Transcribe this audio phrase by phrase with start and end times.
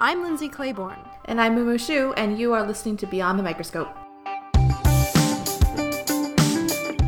[0.00, 1.00] I'm Lindsay Claiborne.
[1.24, 3.88] And I'm Mumu Shu, and you are listening to Beyond the Microscope.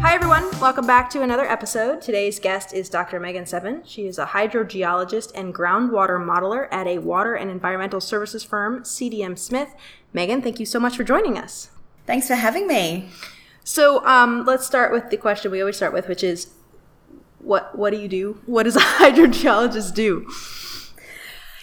[0.01, 0.51] Hi, everyone.
[0.59, 2.03] Welcome back to another episode.
[2.03, 3.21] Today's guest is Dr.
[3.21, 3.83] Megan Sebben.
[3.85, 9.39] She is a hydrogeologist and groundwater modeler at a water and environmental services firm, CDM
[9.39, 9.73] Smith.
[10.13, 11.71] Megan, thank you so much for joining us.
[12.07, 13.09] Thanks for having me.
[13.63, 16.55] So, um, let's start with the question we always start with, which is
[17.39, 18.41] what what do you do?
[18.47, 20.27] What does a hydrogeologist do?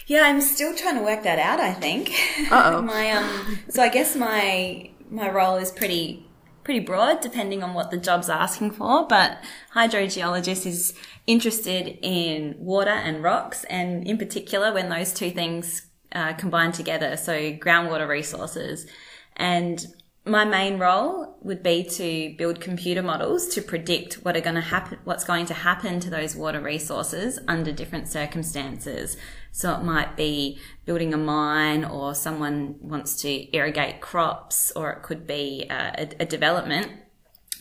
[0.08, 1.60] Yeah, I'm still trying to work that out.
[1.60, 2.12] I think.
[2.52, 2.82] Uh-oh.
[2.82, 3.60] my um.
[3.70, 6.26] So I guess my my role is pretty
[6.64, 9.06] pretty broad, depending on what the job's asking for.
[9.06, 9.44] But
[9.76, 10.94] hydrogeologist is
[11.28, 17.18] interested in water and rocks, and in particular when those two things uh, combine together.
[17.18, 18.88] So groundwater resources,
[19.36, 19.86] and
[20.28, 24.62] my main role would be to build computer models to predict what are going to
[24.62, 29.18] happen, what's going to happen to those water resources under different circumstances.
[29.52, 35.04] So it might be building a mine or someone wants to irrigate crops or it
[35.04, 36.92] could be uh, a, a development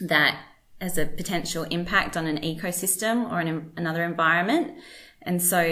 [0.00, 0.38] that
[0.80, 4.78] has a potential impact on an ecosystem or an, another environment.
[5.22, 5.62] And so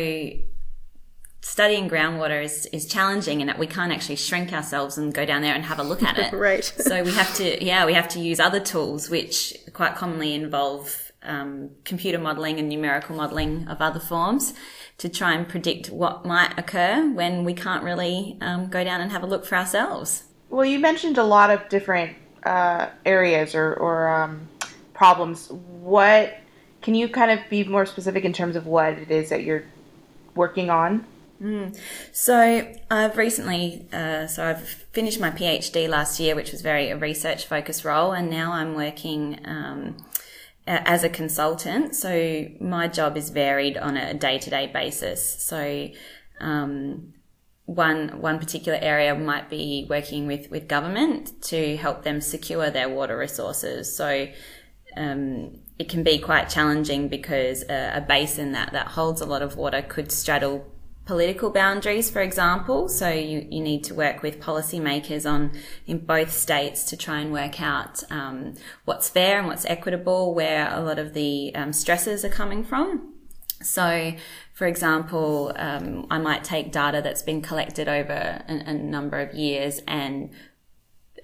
[1.45, 5.43] studying groundwater is, is challenging in that we can't actually shrink ourselves and go down
[5.43, 6.33] there and have a look at it.
[6.37, 6.65] right.
[6.79, 11.13] so we have to, yeah, we have to use other tools, which quite commonly involve
[11.23, 14.55] um, computer modeling and numerical modeling of other forms
[14.97, 19.13] to try and predict what might occur when we can't really um, go down and
[19.13, 20.25] have a look for ourselves.
[20.49, 24.49] Well, you mentioned a lot of different uh, areas or, or um,
[24.95, 25.51] problems.
[25.51, 26.39] What
[26.81, 29.65] can you kind of be more specific in terms of what it is that you're
[30.35, 31.05] working on?
[31.43, 31.77] Mm.
[32.13, 36.97] So I've recently, uh, so I've finished my PhD last year, which was very a
[36.97, 39.97] research focused role, and now I'm working um,
[40.67, 41.95] as a consultant.
[41.95, 45.43] So my job is varied on a day to day basis.
[45.43, 45.89] So
[46.41, 47.15] um,
[47.67, 52.89] one one particular area might be working with with government to help them secure their
[52.89, 53.95] water resources.
[53.97, 54.29] So
[54.97, 59.43] um, it can be quite challenging because a, a basin that that holds a lot
[59.43, 60.71] of water could straddle
[61.07, 62.89] political boundaries, for example.
[62.89, 65.53] So you, you need to work with policymakers on
[65.87, 68.55] in both states to try and work out um,
[68.85, 73.13] what's fair and what's equitable, where a lot of the um, stresses are coming from.
[73.63, 74.15] So,
[74.53, 79.35] for example, um, I might take data that's been collected over a, a number of
[79.35, 80.31] years and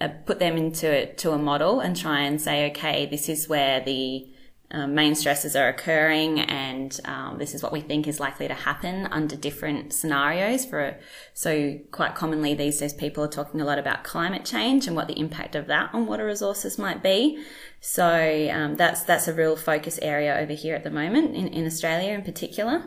[0.00, 3.80] uh, put them into to a model and try and say, okay, this is where
[3.80, 4.30] the
[4.72, 8.54] um, main stresses are occurring and um, this is what we think is likely to
[8.54, 10.96] happen under different scenarios for
[11.34, 15.08] so quite commonly these days people are talking a lot about climate change and what
[15.08, 17.42] the impact of that on water resources might be.
[17.80, 21.66] So um, that's that's a real focus area over here at the moment in, in
[21.66, 22.84] australia in particular.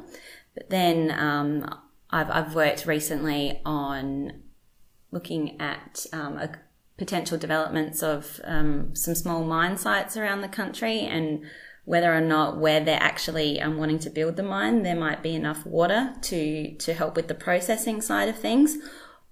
[0.53, 1.79] But then um,
[2.09, 4.43] I've, I've worked recently on
[5.11, 6.51] looking at um, a
[6.97, 11.43] potential developments of um, some small mine sites around the country and
[11.85, 15.35] whether or not where they're actually um, wanting to build the mine, there might be
[15.35, 18.77] enough water to to help with the processing side of things.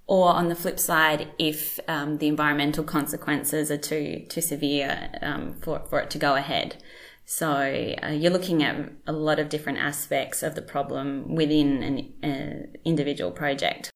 [0.08, 5.54] Or on the flip side, if um, the environmental consequences are too too severe um,
[5.62, 6.78] for for it to go ahead.
[7.26, 7.48] So
[8.04, 12.78] uh, you're looking at a lot of different aspects of the problem within an uh,
[12.84, 13.90] individual project.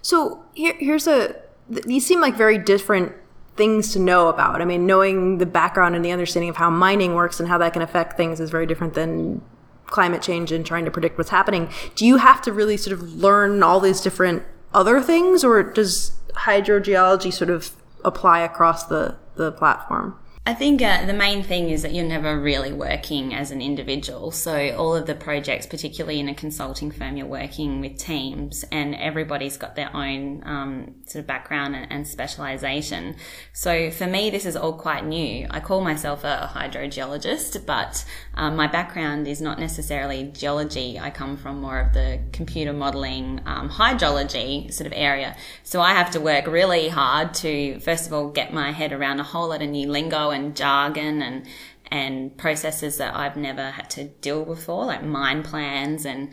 [0.00, 1.36] So here, here's a.
[1.68, 3.12] These seem like very different
[3.56, 4.62] things to know about.
[4.62, 7.72] I mean, knowing the background and the understanding of how mining works and how that
[7.72, 9.42] can affect things is very different than
[9.86, 11.68] climate change and trying to predict what's happening.
[11.96, 16.12] Do you have to really sort of learn all these different other things, or does
[16.34, 17.72] hydrogeology sort of
[18.04, 20.16] apply across the, the platform?
[20.46, 24.30] I think uh, the main thing is that you're never really working as an individual.
[24.30, 28.94] So all of the projects, particularly in a consulting firm, you're working with teams, and
[28.94, 33.16] everybody's got their own um, sort of background and, and specialization.
[33.52, 35.46] So for me, this is all quite new.
[35.50, 38.02] I call myself a hydrogeologist, but
[38.32, 40.98] um, my background is not necessarily geology.
[40.98, 45.36] I come from more of the computer modeling, um, hydrology sort of area.
[45.64, 49.20] So I have to work really hard to, first of all, get my head around
[49.20, 51.46] a whole lot of new lingo and jargon and
[51.92, 56.30] and processes that I've never had to deal with before, like mine plans and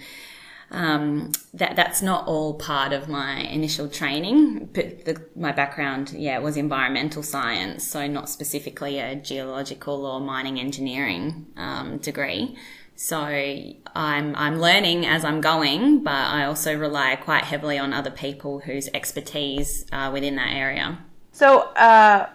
[0.70, 4.70] um, that that's not all part of my initial training.
[4.74, 10.60] But the, my background, yeah, was environmental science, so not specifically a geological or mining
[10.60, 12.58] engineering um, degree.
[12.96, 18.12] So I'm I'm learning as I'm going, but I also rely quite heavily on other
[18.12, 20.98] people whose expertise uh, within that area.
[21.32, 22.28] So uh,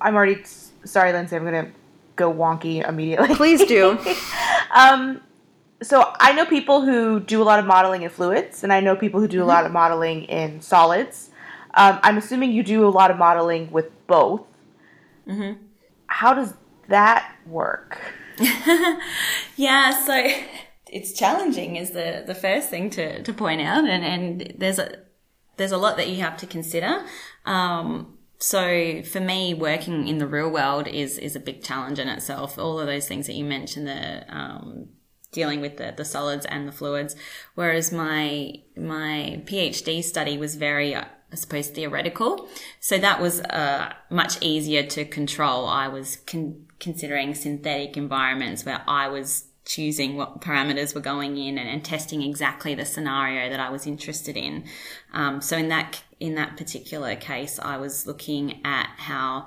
[0.00, 0.42] I'm already
[0.84, 1.72] sorry, Lindsay, I'm going to
[2.16, 3.34] go wonky immediately.
[3.34, 3.98] Please do.
[4.74, 5.20] um,
[5.82, 8.96] so I know people who do a lot of modeling in fluids, and I know
[8.96, 11.30] people who do a lot of modeling in solids.
[11.74, 14.42] Um, I'm assuming you do a lot of modeling with both.
[15.26, 15.62] Mm-hmm.
[16.06, 16.54] How does
[16.88, 17.98] that work?
[19.56, 20.26] yeah, so
[20.88, 24.98] it's challenging is the, the first thing to, to point out and, and there's a
[25.56, 27.04] there's a lot that you have to consider.
[27.44, 32.08] Um, so for me, working in the real world is is a big challenge in
[32.08, 32.58] itself.
[32.58, 34.88] All of those things that you mentioned, the um,
[35.30, 37.14] dealing with the, the solids and the fluids,
[37.54, 42.48] whereas my my PhD study was very I suppose theoretical.
[42.80, 45.66] So that was uh, much easier to control.
[45.66, 51.58] I was con- considering synthetic environments where I was choosing what parameters were going in
[51.58, 54.64] and, and testing exactly the scenario that I was interested in.
[55.12, 59.46] Um, so in that in that particular case, I was looking at how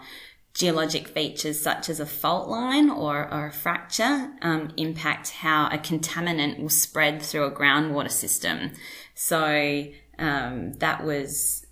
[0.54, 5.78] geologic features such as a fault line or, or a fracture um, impact how a
[5.78, 8.72] contaminant will spread through a groundwater system.
[9.16, 9.88] So
[10.20, 11.66] um, that was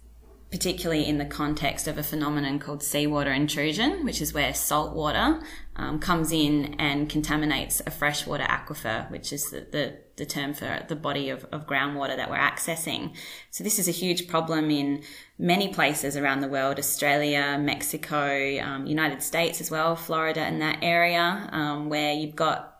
[0.51, 5.39] particularly in the context of a phenomenon called seawater intrusion, which is where salt water
[5.81, 10.85] um, comes in and contaminates a freshwater aquifer, which is the, the, the term for
[10.87, 13.15] the body of, of groundwater that we're accessing.
[13.49, 15.01] So this is a huge problem in
[15.39, 20.77] many places around the world, Australia, Mexico, um, United States as well, Florida and that
[20.83, 22.71] area, um, where you've got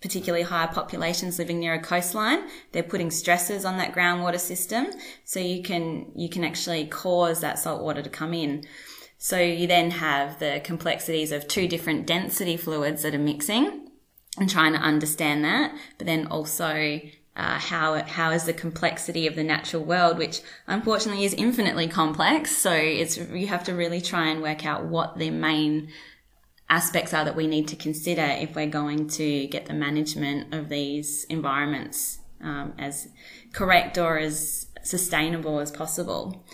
[0.00, 4.86] particularly high populations living near a coastline, they're putting stresses on that groundwater system.
[5.24, 8.64] So you can, you can actually cause that salt water to come in.
[9.24, 13.88] So you then have the complexities of two different density fluids that are mixing
[14.36, 17.00] and trying to understand that, but then also
[17.34, 22.54] uh, how how is the complexity of the natural world, which unfortunately is infinitely complex.
[22.54, 25.88] So it's you have to really try and work out what the main
[26.68, 30.68] aspects are that we need to consider if we're going to get the management of
[30.68, 33.08] these environments um, as
[33.54, 36.44] correct or as sustainable as possible.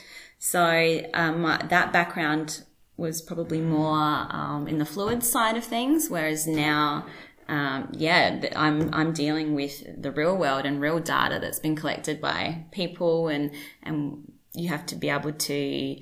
[0.42, 2.64] So um, that background
[2.96, 7.04] was probably more um, in the fluid side of things, whereas now,
[7.46, 12.22] um, yeah, I'm I'm dealing with the real world and real data that's been collected
[12.22, 13.50] by people, and
[13.82, 16.00] and you have to be able to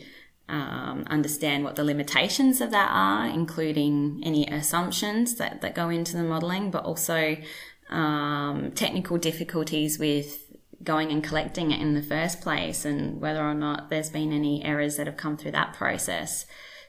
[0.49, 6.17] um, understand what the limitations of that are, including any assumptions that, that go into
[6.17, 7.37] the modelling, but also
[7.91, 10.48] um, technical difficulties with
[10.83, 14.65] going and collecting it in the first place and whether or not there's been any
[14.65, 16.47] errors that have come through that process.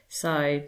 [0.08, 0.62] So,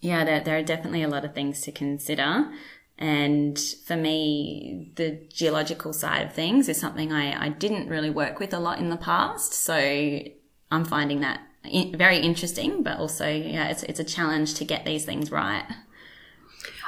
[0.00, 2.50] yeah, there, there are definitely a lot of things to consider.
[2.98, 8.38] And for me, the geological side of things is something I, I didn't really work
[8.38, 9.54] with a lot in the past.
[9.54, 9.74] So
[10.70, 15.04] I'm finding that very interesting, but also yeah, it's it's a challenge to get these
[15.04, 15.64] things right.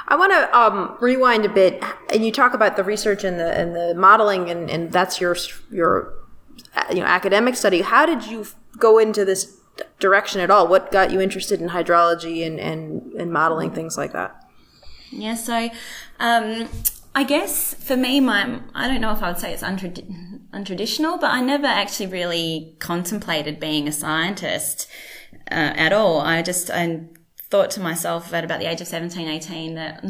[0.07, 3.57] I want to um, rewind a bit, and you talk about the research and the
[3.57, 5.35] and the modeling, and, and that's your
[5.71, 6.13] your
[6.89, 7.81] you know academic study.
[7.81, 8.47] How did you
[8.77, 9.59] go into this
[9.99, 10.67] direction at all?
[10.67, 14.35] What got you interested in hydrology and and, and modeling things like that?
[15.11, 15.69] Yeah, so
[16.19, 16.67] um,
[17.15, 21.19] I guess for me, my I don't know if I would say it's untrad- untraditional,
[21.19, 24.87] but I never actually really contemplated being a scientist
[25.51, 26.19] uh, at all.
[26.19, 27.05] I just I
[27.53, 30.03] thought to myself at about the age of 17, 18 that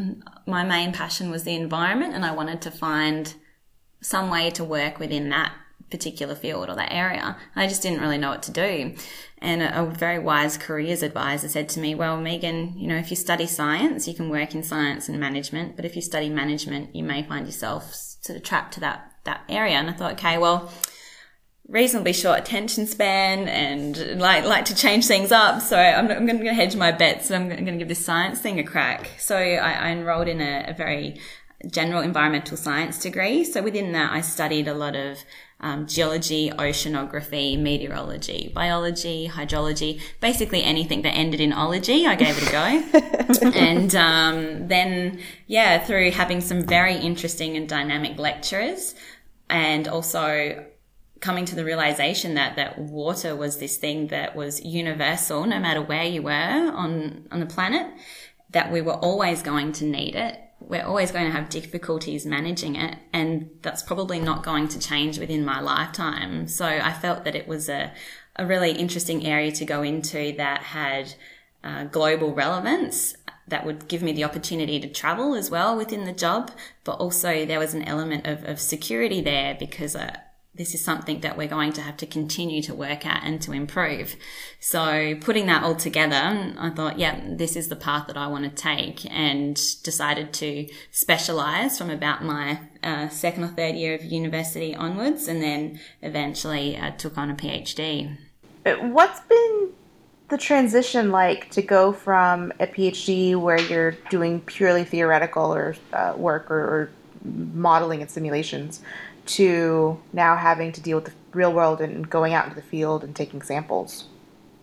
[0.48, 3.36] my main passion was the environment, and I wanted to find
[4.00, 5.52] some way to work within that
[5.92, 7.36] particular field or that area.
[7.54, 8.96] I just didn't really know what to do.
[9.40, 13.10] And a, a, very wise careers advisor said to me, well, Megan, you know, if
[13.10, 15.76] you study science, you can work in science and management.
[15.76, 19.42] But if you study management, you may find yourself sort of trapped to that, that
[19.50, 19.76] area.
[19.76, 20.72] And I thought, okay, well,
[21.68, 25.62] reasonably short attention span and like like to change things up.
[25.62, 27.28] So I'm, I'm going to hedge my bets.
[27.28, 29.12] So I'm going to give this science thing a crack.
[29.18, 31.20] So I, I enrolled in a, a, very
[31.72, 33.46] general environmental science degree.
[33.46, 35.20] So within that, I studied a lot of
[35.62, 42.50] um, geology, oceanography, meteorology, biology, hydrology, basically anything that ended in ology, I gave it
[42.50, 43.50] a go.
[43.58, 48.94] and um, then, yeah, through having some very interesting and dynamic lecturers
[49.50, 50.66] and also
[51.24, 55.82] coming to the realization that that water was this thing that was universal no matter
[55.82, 56.32] where you were
[56.84, 57.88] on on the planet
[58.52, 60.38] that we were always going to need it.
[60.60, 65.18] We're always going to have difficulties managing it and that's probably not going to change
[65.18, 66.48] within my lifetime.
[66.48, 67.94] So i felt that it was a,
[68.36, 71.14] a really interesting area to go into that had
[71.64, 73.16] uh, global relevance
[73.48, 76.52] that would give me the opportunity to travel as well within the job
[76.84, 79.96] but also there was an element of, of security there because
[80.56, 83.52] this is something that we're going to have to continue to work at and to
[83.52, 84.16] improve.
[84.60, 88.44] So putting that all together, I thought, yeah, this is the path that I want
[88.44, 94.04] to take and decided to specialize from about my uh, second or third year of
[94.04, 98.16] university onwards and then eventually uh, took on a PhD.
[98.64, 99.72] What's been
[100.30, 106.14] the transition like to go from a PhD where you're doing purely theoretical or uh,
[106.16, 106.90] work or, or
[107.24, 108.82] modeling and simulations
[109.26, 113.04] to now having to deal with the real world and going out into the field
[113.04, 114.06] and taking samples?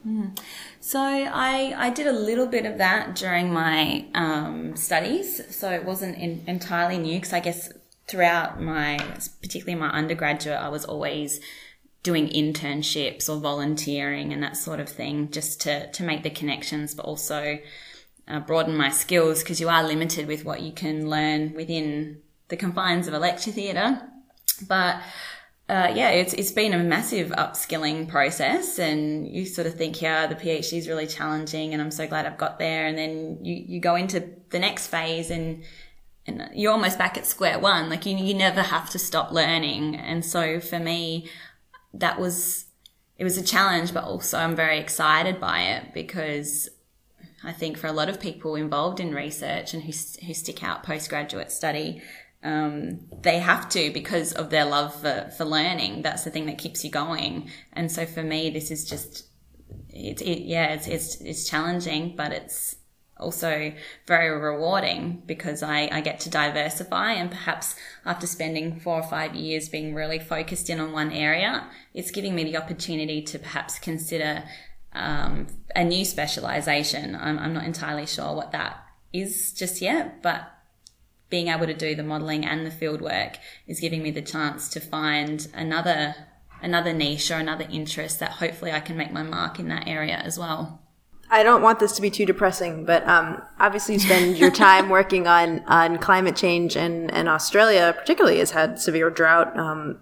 [0.06, 0.38] Mm.
[0.80, 5.54] So I, I did a little bit of that during my um, studies.
[5.54, 7.72] So it wasn't in, entirely new because I guess
[8.08, 8.98] throughout my,
[9.42, 11.40] particularly my undergraduate, I was always
[12.02, 16.94] doing internships or volunteering and that sort of thing just to, to make the connections,
[16.94, 17.58] but also
[18.26, 22.56] uh, broaden my skills because you are limited with what you can learn within the
[22.56, 24.00] confines of a lecture theatre.
[24.60, 25.02] But
[25.68, 30.26] uh, yeah, it's it's been a massive upskilling process, and you sort of think, yeah,
[30.26, 32.86] the PhD is really challenging, and I'm so glad I've got there.
[32.86, 35.62] And then you you go into the next phase, and
[36.26, 37.88] and you're almost back at square one.
[37.88, 39.94] Like you you never have to stop learning.
[39.96, 41.28] And so for me,
[41.94, 42.66] that was
[43.16, 46.68] it was a challenge, but also I'm very excited by it because
[47.44, 49.92] I think for a lot of people involved in research and who
[50.26, 52.02] who stick out postgraduate study
[52.42, 56.02] um, they have to because of their love for, for learning.
[56.02, 57.50] That's the thing that keeps you going.
[57.72, 59.26] And so for me, this is just,
[59.90, 62.76] it, it yeah, it's, it's, it's challenging, but it's
[63.18, 63.72] also
[64.06, 69.34] very rewarding because I, I get to diversify and perhaps after spending four or five
[69.34, 73.78] years being really focused in on one area, it's giving me the opportunity to perhaps
[73.78, 74.44] consider
[74.94, 77.14] um, a new specialization.
[77.14, 78.82] I'm, I'm not entirely sure what that
[79.12, 80.50] is just yet, but
[81.30, 84.68] being able to do the modeling and the field work is giving me the chance
[84.68, 86.14] to find another
[86.62, 90.16] another niche or another interest that hopefully I can make my mark in that area
[90.16, 90.82] as well.
[91.30, 94.88] I don't want this to be too depressing, but um, obviously you spend your time
[94.90, 99.56] working on, on climate change, and, and Australia particularly has had severe drought.
[99.56, 100.00] Um,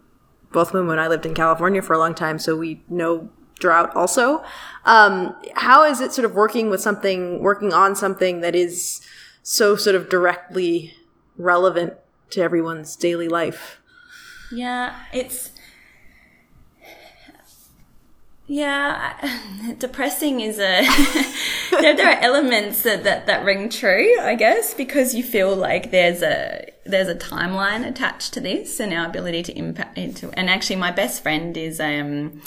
[0.53, 3.31] both Moon and I lived in California for a long time, so we know
[3.61, 4.43] drought also.
[4.87, 9.03] Um, how is it sort of working with something, working on something that is
[9.43, 10.95] so sort of directly
[11.39, 11.95] relevant
[12.31, 13.81] to everyone's daily life.
[14.53, 15.51] Yeah, it's
[18.51, 20.83] yeah, depressing is a
[21.71, 25.91] there, there are elements that, that that ring true, I guess, because you feel like
[25.91, 30.31] there's a there's a timeline attached to this and our ability to impact into.
[30.33, 32.41] And actually, my best friend is um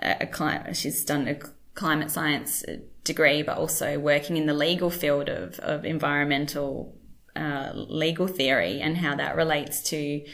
[0.00, 0.76] a, a climate.
[0.76, 1.36] She's done a
[1.74, 2.64] climate science
[3.02, 6.94] degree, but also working in the legal field of of environmental
[7.36, 10.24] uh, legal theory and how that relates to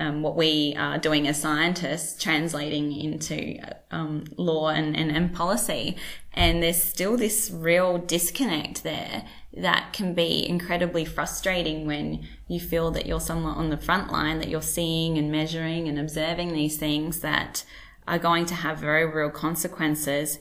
[0.00, 3.58] um, what we are doing as scientists, translating into
[3.90, 5.96] um, law and, and, and policy.
[6.32, 12.90] And there's still this real disconnect there that can be incredibly frustrating when you feel
[12.92, 16.78] that you're somewhat on the front line, that you're seeing and measuring and observing these
[16.78, 17.64] things that
[18.08, 20.38] are going to have very real consequences.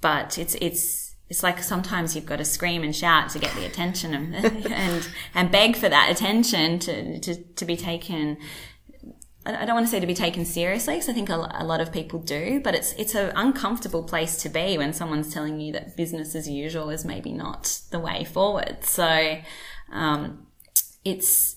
[0.00, 3.64] But it's, it's, it's like sometimes you've got to scream and shout to get the
[3.64, 4.34] attention and
[4.66, 8.36] and, and beg for that attention to, to, to be taken.
[9.46, 11.90] I don't want to say to be taken seriously because I think a, lot of
[11.90, 15.96] people do, but it's it's an uncomfortable place to be when someone's telling you that
[15.96, 18.84] business as usual is maybe not the way forward.
[18.84, 19.38] So
[19.90, 20.46] um,
[21.02, 21.56] it's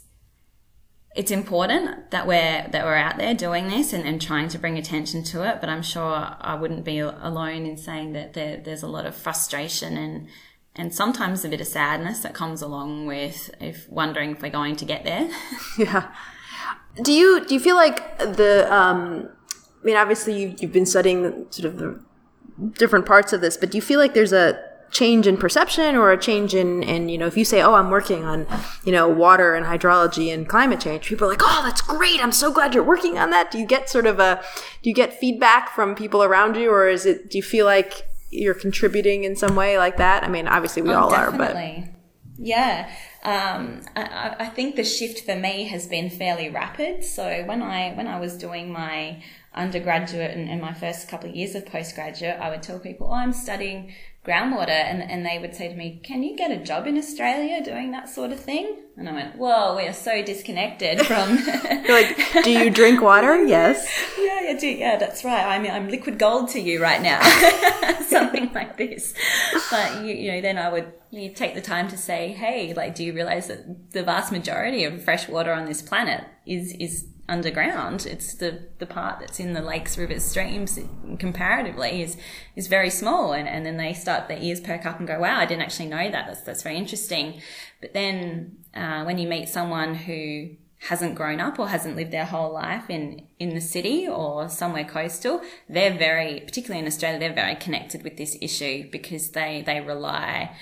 [1.15, 4.77] it's important that we're that we're out there doing this and, and trying to bring
[4.77, 5.61] attention to it.
[5.61, 9.15] But I'm sure I wouldn't be alone in saying that there, there's a lot of
[9.15, 10.27] frustration and
[10.75, 14.75] and sometimes a bit of sadness that comes along with if wondering if we're going
[14.75, 15.29] to get there.
[15.77, 16.13] yeah.
[17.01, 19.29] Do you do you feel like the um,
[19.81, 22.03] I mean obviously you you've been studying sort of the
[22.73, 24.61] different parts of this, but do you feel like there's a
[24.95, 27.89] change in perception or a change in, in you know if you say oh i'm
[27.89, 28.47] working on
[28.85, 32.23] you know water and hydrology and climate change people are like oh that's great.
[32.23, 33.51] I'm so glad you're working on that.
[33.51, 34.41] Do you get sort of a
[34.83, 38.07] do you get feedback from people around you or is it do you feel like
[38.29, 40.23] you're contributing in some way like that?
[40.23, 41.45] I mean obviously we oh, all definitely.
[41.45, 41.91] are but
[42.37, 42.89] yeah.
[43.23, 47.03] Um, I, I think the shift for me has been fairly rapid.
[47.03, 49.23] So when i when i was doing my
[49.53, 53.13] undergraduate and, and my first couple of years of postgraduate i would tell people oh,
[53.13, 53.89] i'm studying
[54.25, 57.63] groundwater and, and they would say to me, can you get a job in Australia
[57.63, 58.77] doing that sort of thing?
[58.97, 61.35] And I went, whoa, we are so disconnected from.
[61.89, 63.43] like, do you drink water?
[63.43, 63.87] Yes.
[64.17, 65.45] yeah, yeah, do, yeah, that's right.
[65.45, 67.21] I mean, I'm liquid gold to you right now.
[68.07, 69.13] Something like this.
[69.69, 72.95] But, you, you know, then I would, you take the time to say, hey, like,
[72.95, 77.05] do you realize that the vast majority of fresh water on this planet is, is
[77.27, 78.05] underground?
[78.05, 80.79] It's the, the part that's in the lakes, rivers, streams
[81.19, 82.17] comparatively is,
[82.55, 83.33] is very small.
[83.33, 85.89] And, and then they start, their ears perk up and go, wow, I didn't actually
[85.89, 86.27] know that.
[86.27, 87.41] That's, that's very interesting.
[87.81, 90.49] But then, uh, when you meet someone who
[90.87, 94.83] hasn't grown up or hasn't lived their whole life in, in the city or somewhere
[94.83, 99.81] coastal, they're very, particularly in Australia, they're very connected with this issue because they, they
[99.81, 100.55] rely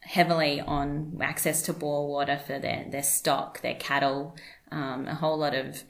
[0.00, 4.34] heavily on access to bore water for their, their stock, their cattle,
[4.72, 5.84] um, a whole lot of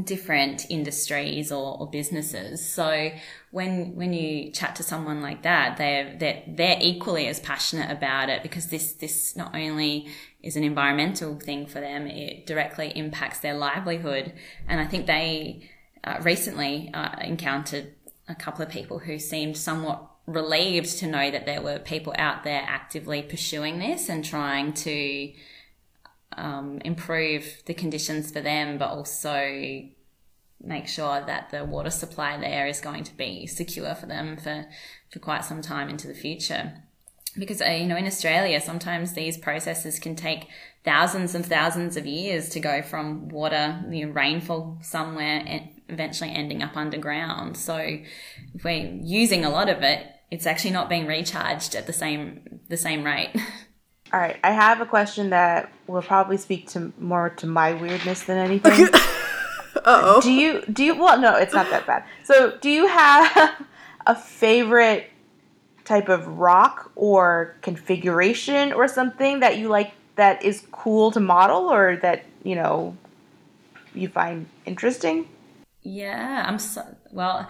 [0.00, 2.66] different industries or, or, businesses.
[2.66, 3.10] So
[3.50, 8.30] when when you chat to someone like that, they're they're they're equally as passionate about
[8.30, 10.08] it because this this not only
[10.42, 14.32] is an environmental thing for them, it directly impacts their livelihood.
[14.66, 15.68] And I think they
[16.04, 17.92] uh, recently uh, encountered
[18.28, 22.44] a couple of people who seemed somewhat relieved to know that there were people out
[22.44, 25.32] there actively pursuing this and trying to
[26.36, 29.82] um, improve the conditions for them, but also
[30.60, 34.66] make sure that the water supply there is going to be secure for them for,
[35.10, 36.72] for quite some time into the future.
[37.38, 40.48] Because, uh, you know, in Australia, sometimes these processes can take
[40.84, 46.30] thousands and thousands of years to go from water, you know, rainfall somewhere and eventually
[46.30, 47.56] ending up underground.
[47.56, 51.92] So if we're using a lot of it, it's actually not being recharged at the
[51.92, 53.30] same the same rate.
[54.12, 58.24] All right, I have a question that will probably speak to more to my weirdness
[58.24, 58.88] than anything.
[59.84, 60.20] oh.
[60.22, 62.04] Do you do you well no, it's not that bad.
[62.24, 63.56] So, do you have
[64.06, 65.10] a favorite
[65.84, 71.72] type of rock or configuration or something that you like that is cool to model
[71.72, 72.96] or that, you know,
[73.94, 75.28] you find interesting?
[75.82, 77.48] Yeah, I'm so well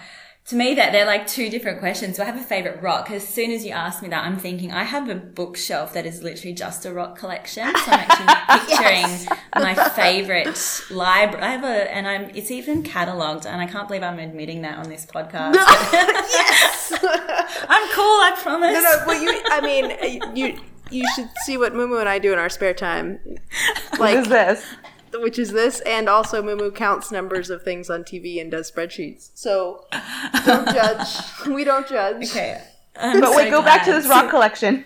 [0.52, 2.16] to me that they're like two different questions.
[2.16, 3.10] So I have a favorite rock.
[3.10, 6.22] As soon as you ask me that, I'm thinking I have a bookshelf that is
[6.22, 7.64] literally just a rock collection.
[7.64, 8.26] So I'm actually
[8.66, 9.28] picturing yes.
[9.54, 11.42] my favorite library.
[11.42, 14.78] I have a, and I'm, it's even catalogued and I can't believe I'm admitting that
[14.78, 15.54] on this podcast.
[15.54, 15.64] No.
[15.92, 16.92] yes.
[17.02, 18.04] I'm cool.
[18.04, 18.74] I promise.
[18.74, 22.32] No, no, well, you, I mean, you, you should see what Mumu and I do
[22.32, 23.18] in our spare time.
[23.92, 24.64] Like, what is this?
[25.20, 29.30] Which is this, and also Mumu counts numbers of things on TV and does spreadsheets.
[29.34, 29.86] So
[30.44, 31.08] don't judge.
[31.46, 32.30] We don't judge.
[32.30, 32.62] Okay.
[32.96, 33.78] I'm but so wait, go glad.
[33.78, 34.84] back to this rock collection.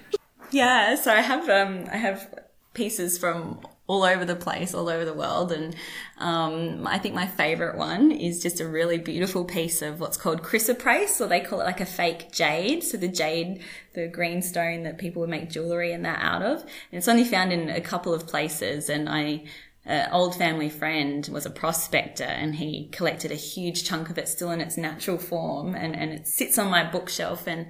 [0.50, 2.32] Yeah, so I have um I have
[2.72, 5.52] pieces from all over the place, all over the world.
[5.52, 5.76] And
[6.18, 10.42] um, I think my favorite one is just a really beautiful piece of what's called
[10.42, 12.82] chrysoprase, or they call it like a fake jade.
[12.82, 13.62] So the jade,
[13.94, 16.62] the green stone that people would make jewelry and that out of.
[16.62, 18.88] And it's only found in a couple of places.
[18.88, 19.44] And I
[19.86, 24.28] an old family friend was a prospector and he collected a huge chunk of it
[24.28, 27.68] still in its natural form and, and it sits on my bookshelf and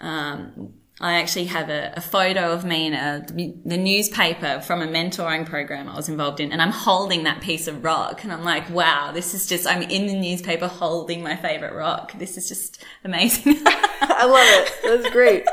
[0.00, 4.86] um, I actually have a, a, photo of me in a, the newspaper from a
[4.86, 8.44] mentoring program I was involved in, and I'm holding that piece of rock, and I'm
[8.44, 12.12] like, wow, this is just, I'm in the newspaper holding my favorite rock.
[12.18, 13.62] This is just amazing.
[13.66, 14.72] I love it.
[14.84, 15.46] That's great.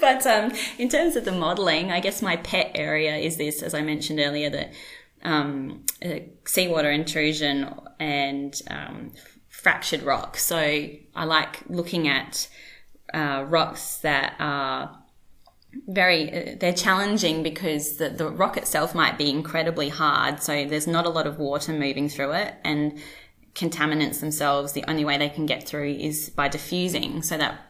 [0.00, 3.74] but um, in terms of the modeling, I guess my pet area is this, as
[3.74, 4.72] I mentioned earlier, that
[5.22, 5.84] um,
[6.44, 9.12] seawater intrusion and um,
[9.48, 10.36] fractured rock.
[10.36, 12.48] So I like looking at
[13.12, 15.02] uh, rocks that are
[15.86, 20.42] very uh, they're challenging because the, the rock itself might be incredibly hard.
[20.42, 22.98] So there's not a lot of water moving through it and
[23.54, 27.22] contaminants themselves the only way they can get through is by diffusing.
[27.22, 27.60] So that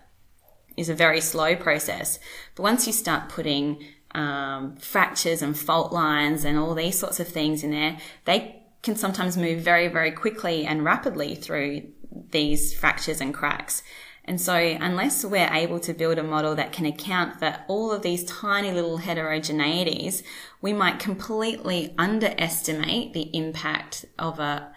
[0.77, 2.19] is a very slow process.
[2.55, 3.83] But once you start putting
[4.14, 8.97] um, fractures and fault lines and all these sorts of things in there, they can
[8.97, 11.83] sometimes move very, very quickly and rapidly through
[12.31, 13.83] these fractures and cracks.
[14.25, 18.03] And so, unless we're able to build a model that can account for all of
[18.03, 20.23] these tiny little heterogeneities,
[20.61, 24.71] we might completely underestimate the impact of a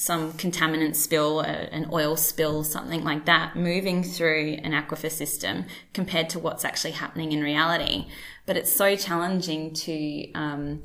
[0.00, 6.30] some contaminant spill, an oil spill, something like that, moving through an aquifer system compared
[6.30, 8.06] to what's actually happening in reality.
[8.46, 10.82] But it's so challenging to um,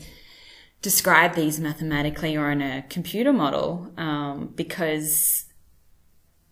[0.82, 5.46] describe these mathematically or in a computer model um, because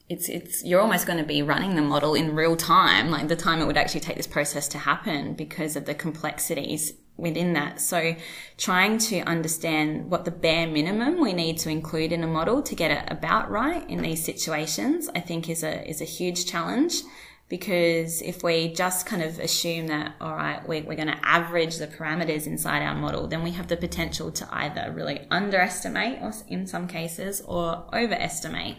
[0.08, 3.36] it's it's you're almost going to be running the model in real time, like the
[3.36, 7.80] time it would actually take this process to happen because of the complexities within that.
[7.80, 8.16] So
[8.58, 12.76] trying to understand what the bare minimum we need to include in a model to
[12.76, 17.02] get it about right in these situations, I think is a, is a huge challenge
[17.50, 21.78] because if we just kind of assume that, all right, we're, we're going to average
[21.78, 26.34] the parameters inside our model, then we have the potential to either really underestimate or
[26.48, 28.78] in some cases or overestimate.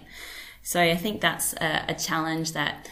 [0.62, 2.88] So I think that's a, a challenge that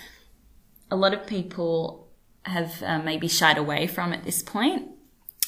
[0.88, 4.91] a lot of people have uh, maybe shied away from at this point.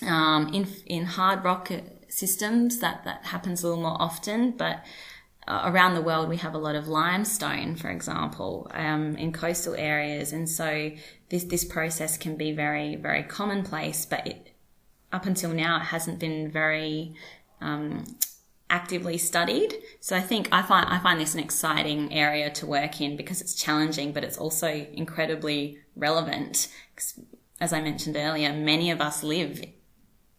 [0.02, 1.70] Um, in in hard rock
[2.08, 4.84] systems, that that happens a little more often, but
[5.46, 9.74] uh, around the world we have a lot of limestone, for example, um, in coastal
[9.74, 10.90] areas, and so
[11.28, 14.04] this this process can be very very commonplace.
[14.04, 14.50] But it,
[15.12, 17.14] up until now, it hasn't been very
[17.60, 18.04] um,
[18.70, 19.74] actively studied.
[20.00, 23.40] So I think I find I find this an exciting area to work in because
[23.40, 26.68] it's challenging, but it's also incredibly relevant.
[27.60, 29.62] As I mentioned earlier, many of us live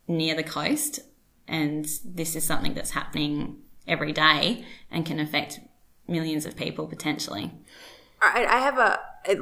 [0.08, 1.00] near the coast,
[1.48, 5.60] and this is something that's happening every day and can affect
[6.08, 7.52] millions of people potentially.
[8.22, 9.36] All right, I have a, a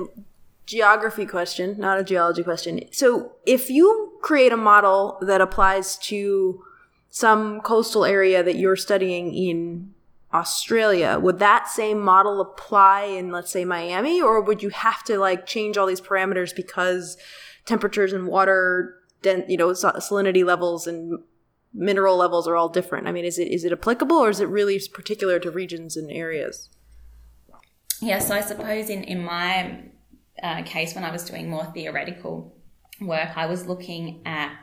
[0.65, 2.81] geography question, not a geology question.
[2.91, 6.63] So, if you create a model that applies to
[7.09, 9.93] some coastal area that you're studying in
[10.33, 15.19] Australia, would that same model apply in, let's say, Miami, or would you have to
[15.19, 17.17] like change all these parameters because
[17.65, 21.19] temperatures and water, you know, salinity levels and
[21.73, 23.07] mineral levels are all different?
[23.07, 26.11] I mean, is it is it applicable, or is it really particular to regions and
[26.11, 26.69] areas?
[28.01, 29.83] Yeah, so I suppose in in my
[30.41, 32.55] uh, case, when I was doing more theoretical
[33.01, 34.55] work, I was looking at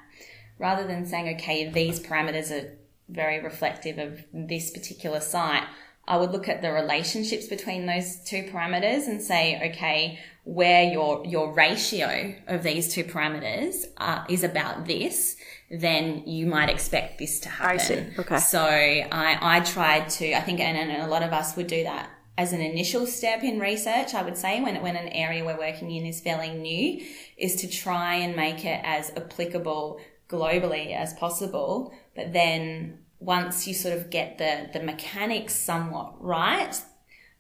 [0.59, 2.77] rather than saying, okay, these parameters are
[3.09, 5.65] very reflective of this particular site,
[6.11, 11.25] I would look at the relationships between those two parameters and say, okay, where your
[11.25, 15.37] your ratio of these two parameters uh, is about this,
[15.71, 17.75] then you might expect this to happen.
[17.75, 18.07] I see.
[18.19, 18.39] Okay.
[18.39, 21.85] So I I tried to I think and, and a lot of us would do
[21.85, 25.59] that as an initial step in research, I would say, when, when an area we're
[25.59, 27.05] working in is fairly new,
[27.37, 31.93] is to try and make it as applicable globally as possible.
[32.17, 36.81] But then once you sort of get the, the mechanics somewhat right,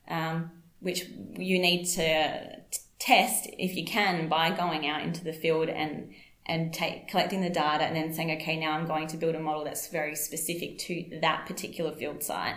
[0.08, 2.60] um, which you need to
[2.98, 6.12] test if you can by going out into the field and
[6.46, 9.40] and take, collecting the data and then saying, okay, now I'm going to build a
[9.40, 12.56] model that's very specific to that particular field site.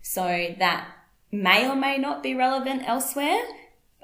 [0.00, 0.88] So that
[1.30, 3.42] may or may not be relevant elsewhere.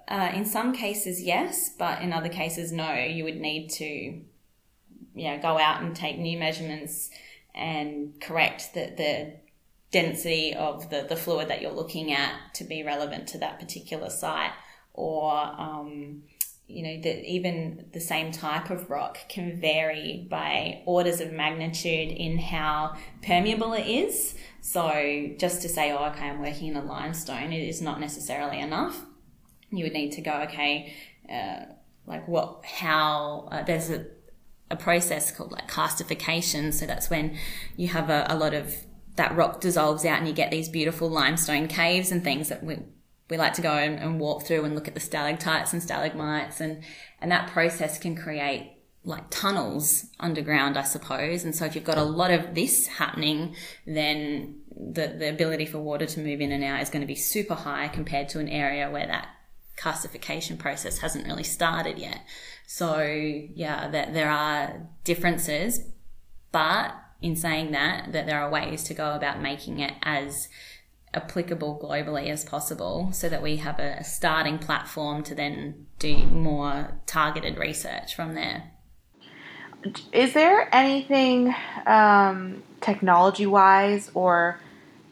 [0.07, 2.93] Uh, in some cases, yes, but in other cases, no.
[2.93, 4.21] You would need to,
[5.15, 7.11] yeah, go out and take new measurements
[7.55, 9.35] and correct the, the
[9.91, 14.11] density of the, the fluid that you're looking at to be relevant to that particular
[14.11, 14.53] site.
[14.93, 16.23] Or um,
[16.71, 22.13] you know that even the same type of rock can vary by orders of magnitude
[22.13, 24.35] in how permeable it is.
[24.61, 28.61] So just to say oh okay i'm working in a limestone it is not necessarily
[28.61, 29.05] enough.
[29.71, 30.95] You would need to go okay
[31.29, 31.73] uh,
[32.07, 34.07] like what how uh, there's a
[34.71, 36.73] a process called like karstification.
[36.73, 37.37] So that's when
[37.77, 38.75] you have a, a lot of
[39.17, 42.79] that rock dissolves out and you get these beautiful limestone caves and things that we,
[43.29, 46.61] we like to go and, and, walk through and look at the stalactites and stalagmites
[46.61, 46.83] and,
[47.21, 51.45] and that process can create like tunnels underground, I suppose.
[51.45, 53.57] And so if you've got a lot of this happening,
[53.87, 57.15] then the, the ability for water to move in and out is going to be
[57.15, 59.29] super high compared to an area where that
[59.79, 62.21] karstification process hasn't really started yet.
[62.73, 65.91] So yeah, that there are differences,
[66.53, 70.49] but in saying that, that there are ways to go about making it as
[71.13, 77.01] applicable globally as possible so that we have a starting platform to then do more
[77.07, 78.71] targeted research from there.
[80.13, 81.53] Is there anything
[81.87, 84.61] um, technology wise or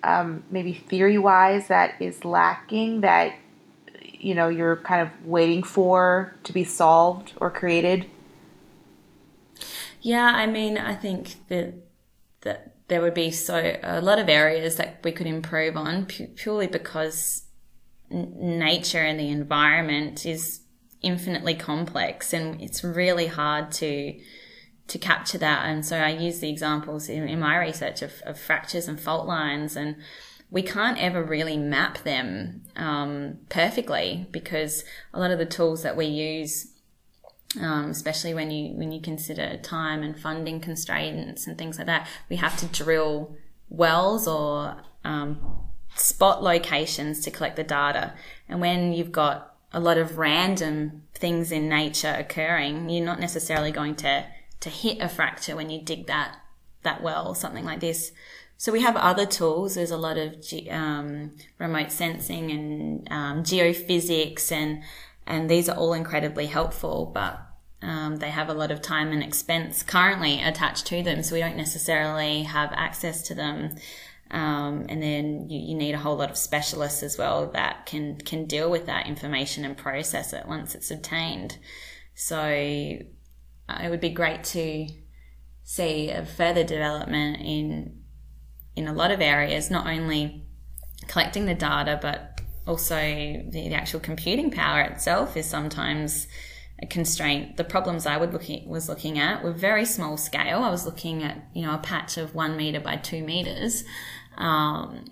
[0.05, 3.35] um, maybe theory wise that is lacking that
[4.19, 8.07] you know you're kind of waiting for to be solved or created?
[10.01, 11.75] Yeah, I mean, I think that
[12.43, 16.67] that there would be so a lot of areas that we could improve on purely
[16.67, 17.45] because
[18.11, 20.61] nature and the environment is
[21.03, 24.19] infinitely complex and it's really hard to
[24.89, 28.41] to capture that and so i use the examples in, in my research of, of
[28.41, 29.95] fractures and fault lines and
[30.51, 35.97] we can't ever really map them um, perfectly because a lot of the tools that
[35.97, 36.73] we use,
[37.61, 42.09] um, especially when you when you consider time and funding constraints and things like that,
[42.29, 43.37] we have to drill
[43.69, 45.39] wells or um,
[45.95, 48.15] spot locations to collect the data.
[48.49, 53.71] And when you've got a lot of random things in nature occurring, you're not necessarily
[53.71, 54.27] going to
[54.61, 56.37] to hit a fracture when you dig that
[56.83, 58.13] that well or something like this.
[58.61, 59.77] So we have other tools.
[59.77, 60.35] There's a lot of
[60.69, 64.83] um, remote sensing and um, geophysics, and
[65.29, 67.13] and these are all incredibly helpful.
[67.15, 67.41] But
[67.83, 71.41] um, they have a lot of time and expense currently attached to them, so we
[71.41, 73.77] don't necessarily have access to them.
[74.33, 78.17] Um, and then you, you, need a whole lot of specialists as well that can
[78.17, 81.59] can deal with that information and process it once it's obtained.
[82.15, 82.41] So
[83.69, 84.89] uh, it would be great to
[85.63, 88.03] see a further development in
[88.79, 90.47] in a lot of areas, not only
[91.09, 96.29] collecting the data, but also the, actual computing power itself is sometimes
[96.81, 97.57] a constraint.
[97.57, 98.33] The problems I would
[98.67, 100.63] was looking at were very small scale.
[100.63, 103.85] I was looking at you know a patch of one meter by two meters,
[104.37, 105.07] um,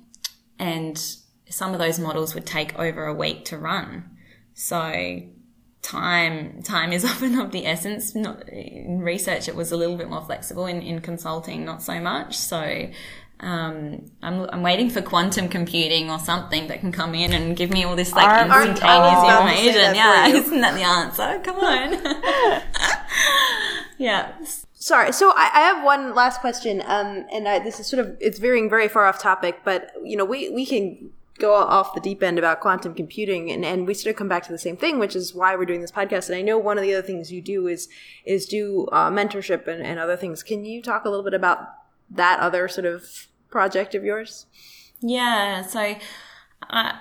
[0.59, 0.97] and
[1.49, 4.11] some of those models would take over a week to run.
[4.55, 5.23] So
[5.83, 8.15] time time is often of the essence.
[8.15, 10.67] Not in research, it was a little bit more flexible.
[10.67, 12.37] In in consulting, not so much.
[12.37, 12.91] So
[13.41, 17.71] um, I'm, I'm waiting for quantum computing or something that can come in and give
[17.71, 19.95] me all this like Aren't- instantaneous I was about to say information.
[19.95, 21.41] Yeah, isn't that the answer?
[21.45, 22.63] Come on.
[23.99, 24.33] yeah.
[24.73, 25.13] Sorry.
[25.13, 28.39] So I, I have one last question, um, and I, this is sort of it's
[28.39, 32.23] veering very far off topic, but you know we we can go off the deep
[32.23, 34.99] end about quantum computing, and, and we sort of come back to the same thing,
[34.99, 36.29] which is why we're doing this podcast.
[36.29, 37.89] And I know one of the other things you do is
[38.25, 40.43] is do uh, mentorship and, and other things.
[40.43, 41.69] Can you talk a little bit about
[42.11, 44.47] that other sort of project of yours?
[45.01, 45.97] Yeah, so
[46.63, 46.99] I,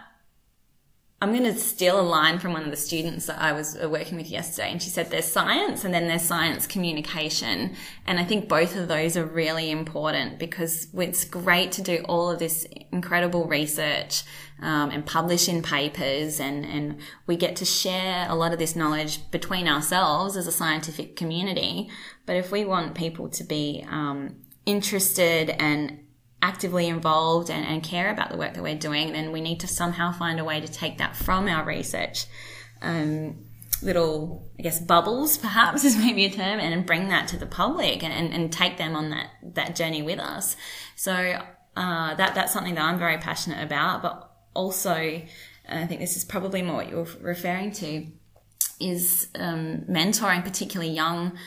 [1.21, 3.89] I'm going to steal a line from one of the students that I was uh,
[3.89, 7.73] working with yesterday, and she said there's science and then there's science communication.
[8.05, 12.29] And I think both of those are really important because it's great to do all
[12.29, 14.23] of this incredible research
[14.61, 18.75] um, and publish in papers, and, and we get to share a lot of this
[18.75, 21.89] knowledge between ourselves as a scientific community.
[22.25, 25.99] But if we want people to be um, interested and
[26.41, 29.67] actively involved and, and care about the work that we're doing, then we need to
[29.67, 32.25] somehow find a way to take that from our research.
[32.81, 33.45] Um,
[33.81, 38.03] little, I guess, bubbles, perhaps is maybe a term, and bring that to the public
[38.03, 40.55] and, and, take them on that, that journey with us.
[40.95, 41.13] So
[41.75, 46.23] uh, that that's something that I'm very passionate about, but also, I think this is
[46.23, 48.07] probably more what you're referring to,
[48.79, 51.37] is um, mentoring particularly young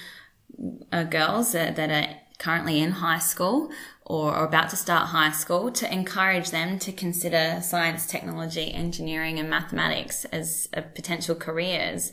[0.93, 3.71] uh, girls that, that are currently in high school
[4.05, 9.39] or, or about to start high school to encourage them to consider science, technology, engineering,
[9.39, 12.13] and mathematics as uh, potential careers.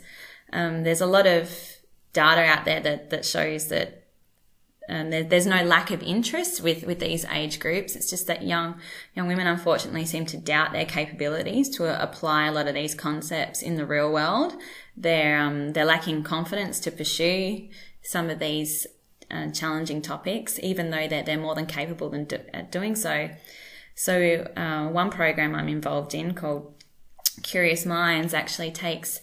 [0.52, 1.52] Um, there's a lot of
[2.14, 4.02] data out there that, that shows that
[4.88, 7.96] um, there, there's no lack of interest with, with these age groups.
[7.96, 8.80] It's just that young
[9.16, 13.62] young women unfortunately seem to doubt their capabilities to apply a lot of these concepts
[13.62, 14.54] in the real world.
[14.96, 17.68] They're um, they're lacking confidence to pursue
[18.04, 18.86] some of these
[19.32, 23.30] uh, challenging topics, even though they're, they're more than capable than do, at doing so.
[23.96, 26.74] So uh, one program I'm involved in called
[27.44, 29.22] Curious Minds actually takes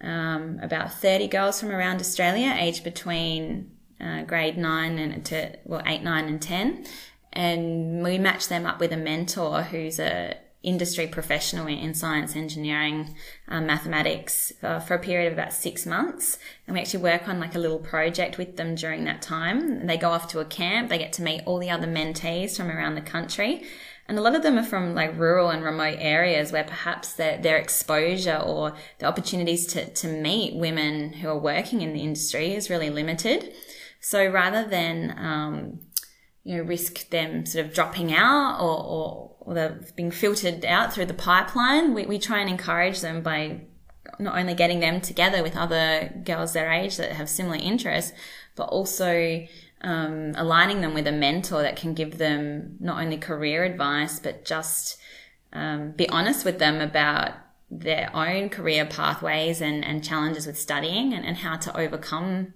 [0.00, 5.82] um, about 30 girls from around Australia, aged between uh, grade nine and to well
[5.86, 6.84] eight, nine, and ten,
[7.32, 13.14] and we match them up with a mentor who's a industry professional in, science, engineering,
[13.48, 16.38] um, mathematics uh, for a period of about six months.
[16.66, 19.86] And we actually work on like a little project with them during that time.
[19.86, 20.88] They go off to a camp.
[20.88, 23.64] They get to meet all the other mentees from around the country.
[24.08, 27.38] And a lot of them are from like rural and remote areas where perhaps their,
[27.38, 32.54] their exposure or the opportunities to, to meet women who are working in the industry
[32.54, 33.54] is really limited.
[34.00, 35.80] So rather than, um,
[36.44, 40.92] you know, risk them sort of dropping out or, or, or they're being filtered out
[40.92, 43.60] through the pipeline, we, we try and encourage them by
[44.18, 48.12] not only getting them together with other girls their age that have similar interests,
[48.56, 49.46] but also
[49.82, 54.44] um, aligning them with a mentor that can give them not only career advice, but
[54.44, 54.98] just
[55.52, 57.32] um, be honest with them about
[57.70, 62.52] their own career pathways and, and challenges with studying and, and how to overcome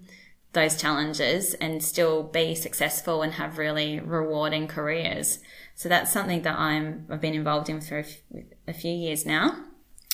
[0.53, 5.39] those challenges and still be successful and have really rewarding careers.
[5.77, 8.03] So that's something that I'm I've been involved in for
[8.67, 9.55] a, few years now,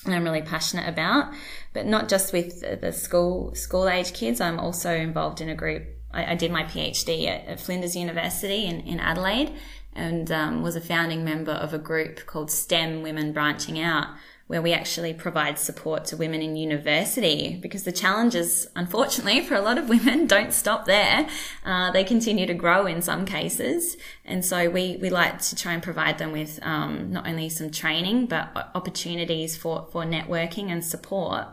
[0.04, 1.32] and I'm really passionate about.
[1.72, 4.40] But not just with the school school age kids.
[4.40, 5.84] I'm also involved in a group.
[6.12, 9.52] I, I did my PhD at, at, Flinders University in, in Adelaide,
[9.92, 14.08] and um, was a founding member of a group called STEM Women Branching Out,
[14.52, 19.62] where we actually provide support to women in university because the challenges, unfortunately, for a
[19.62, 21.26] lot of women don't stop there.
[21.64, 23.96] Uh, they continue to grow in some cases.
[24.26, 27.70] And so we, we like to try and provide them with um, not only some
[27.70, 31.46] training, but opportunities for, for networking and support,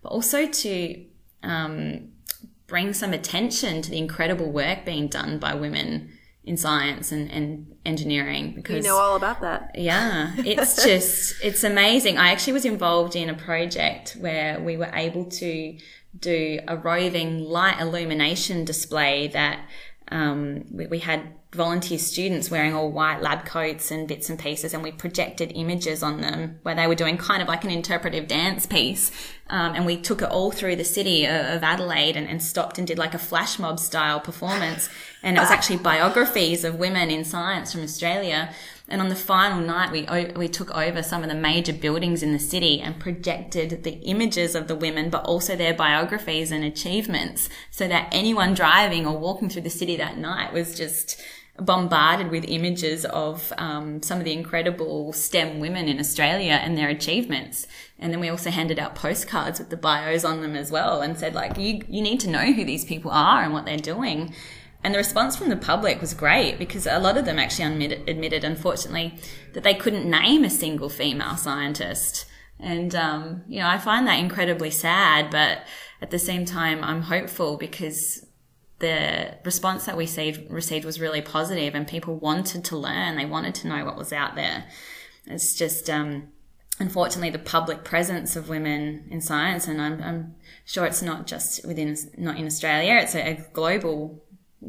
[0.00, 1.04] but also to
[1.42, 2.08] um,
[2.66, 6.10] bring some attention to the incredible work being done by women
[6.46, 9.72] in science and, and engineering because you know all about that.
[9.74, 12.16] Yeah, it's just it's amazing.
[12.16, 15.76] I actually was involved in a project where we were able to
[16.18, 19.68] do a roving light illumination display that
[20.10, 24.74] um, we, we had volunteer students wearing all white lab coats and bits and pieces,
[24.74, 28.28] and we projected images on them where they were doing kind of like an interpretive
[28.28, 29.10] dance piece.
[29.48, 32.86] Um, and we took it all through the city of Adelaide and, and, stopped and
[32.86, 34.88] did like a flash mob style performance.
[35.22, 38.52] And it was actually biographies of women in science from Australia.
[38.88, 42.32] And on the final night, we, we took over some of the major buildings in
[42.32, 47.48] the city and projected the images of the women, but also their biographies and achievements
[47.70, 51.20] so that anyone driving or walking through the city that night was just
[51.58, 56.88] bombarded with images of um, some of the incredible STEM women in Australia and their
[56.88, 57.66] achievements.
[57.98, 61.18] And then we also handed out postcards with the bios on them as well and
[61.18, 64.34] said, like, you, you need to know who these people are and what they're doing.
[64.86, 68.08] And the response from the public was great because a lot of them actually admitted,
[68.08, 69.18] admitted unfortunately,
[69.52, 72.24] that they couldn't name a single female scientist.
[72.60, 75.62] And, um, you know, I find that incredibly sad, but
[76.00, 78.24] at the same time, I'm hopeful because
[78.78, 83.16] the response that we received, received was really positive and people wanted to learn.
[83.16, 84.66] They wanted to know what was out there.
[85.26, 86.28] It's just, um,
[86.78, 91.64] unfortunately the public presence of women in science and I'm, I'm, sure it's not just
[91.64, 94.22] within not in australia it's a, a, global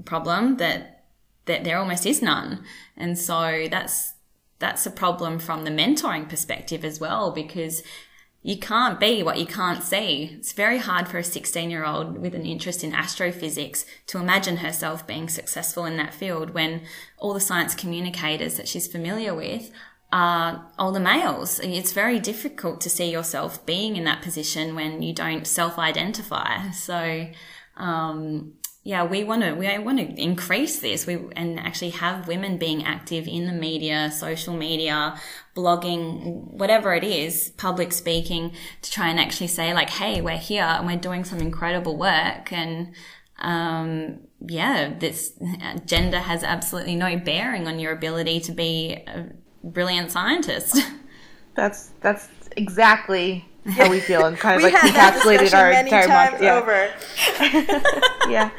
[0.06, 1.06] problem that
[1.45, 2.63] that there almost is none.
[2.95, 4.13] And so that's
[4.60, 7.84] that's a problem from the mentoring perspective as well because
[8.43, 10.38] you can't be what you can't see.
[10.38, 14.58] It's very hard for a 16 year old with an interest in astrophysics to imagine
[14.58, 16.84] herself being successful in that field when
[17.17, 19.71] all the science communicators that she's familiar with
[20.12, 21.60] are older males.
[21.60, 26.71] It's very difficult to see yourself being in that position when you don't self identify.
[26.71, 27.28] So,
[27.76, 28.54] um,
[28.88, 31.06] yeah, we want to we want to increase this.
[31.06, 35.19] We and actually have women being active in the media, social media,
[35.58, 40.63] blogging, whatever it is, public speaking, to try and actually say like, "Hey, we're here
[40.63, 42.93] and we're doing some incredible work." And
[43.39, 45.34] um, yeah, this
[45.86, 49.26] gender has absolutely no bearing on your ability to be a
[49.65, 50.82] brilliant scientist.
[51.56, 56.41] That's that's exactly how we feel and kind of like encapsulated our entire month.
[56.41, 56.56] Yeah.
[56.56, 56.93] Over.
[58.30, 58.49] yeah.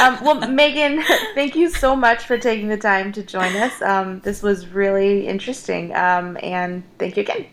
[0.00, 1.02] Um, well, Megan,
[1.34, 3.80] thank you so much for taking the time to join us.
[3.82, 7.46] Um, this was really interesting, um, and thank you again.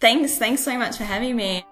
[0.00, 0.36] Thanks.
[0.36, 1.64] Thanks so much for having me.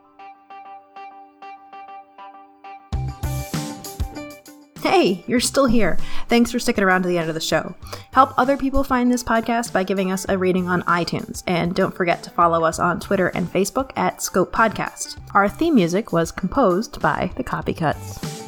[4.92, 5.98] Hey, you're still here.
[6.28, 7.74] Thanks for sticking around to the end of the show.
[8.12, 11.96] Help other people find this podcast by giving us a rating on iTunes, and don't
[11.96, 15.18] forget to follow us on Twitter and Facebook at Scope Podcast.
[15.32, 18.41] Our theme music was composed by The Copycuts.